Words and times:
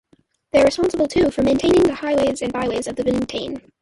They 0.51 0.61
are 0.61 0.65
responsible 0.65 1.07
to 1.09 1.29
for 1.29 1.43
maintaining 1.43 1.83
the 1.83 1.93
highways 1.93 2.41
and 2.41 2.51
byways 2.51 2.87
of 2.87 2.95
the 2.95 3.03
Vingtaine. 3.03 3.61